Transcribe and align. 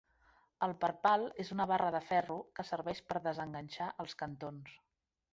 El 0.67 0.71
perpal 0.83 1.25
és 1.43 1.51
una 1.55 1.67
barra 1.71 1.91
de 1.95 2.01
ferro 2.07 2.37
que 2.59 2.65
serveix 2.69 3.01
per 3.11 3.21
desenganxar 3.27 3.91
els 4.05 4.17
cantons. 4.23 4.73